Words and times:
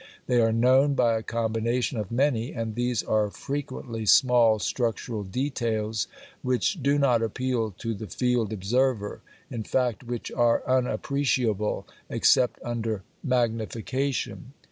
They 0.25 0.41
are 0.41 0.51
known 0.51 0.95
by 0.95 1.15
a 1.15 1.21
combination 1.21 1.99
of 1.99 2.09
many, 2.09 2.53
and 2.53 2.73
these 2.73 3.03
are 3.03 3.29
frequently 3.29 4.07
small 4.07 4.57
structural 4.57 5.23
details 5.23 6.07
which 6.41 6.81
do 6.81 6.97
not 6.97 7.21
appeal 7.21 7.69
to 7.77 7.93
the 7.93 8.07
field 8.07 8.51
observer; 8.51 9.21
in 9.51 9.61
fact, 9.63 10.03
which 10.03 10.31
are 10.31 10.63
unappreciable 10.65 11.87
except 12.09 12.59
under 12.63 13.03
magnification. 13.23 14.53